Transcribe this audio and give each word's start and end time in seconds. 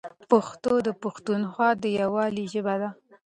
پښتو 0.29 0.73
د 0.87 0.89
پښتنو 1.03 1.49
د 1.81 1.83
یووالي 1.99 2.45
ژبه 2.53 2.75
ده. 2.81 2.89